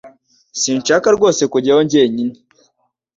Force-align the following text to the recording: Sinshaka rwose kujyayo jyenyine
Sinshaka 0.61 1.07
rwose 1.15 1.43
kujyayo 1.51 1.81
jyenyine 1.91 2.35